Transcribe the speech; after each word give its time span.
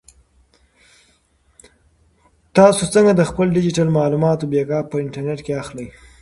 تاسو 2.55 2.81
څنګه 2.93 3.11
د 3.15 3.21
خپلو 3.29 3.49
ډیجیټل 3.57 3.87
معلوماتو 3.97 4.49
بیک 4.51 4.69
اپ 4.77 4.85
په 4.89 4.97
انټرنیټ 5.03 5.39
کې 5.45 5.53
اخلئ؟ 5.61 5.87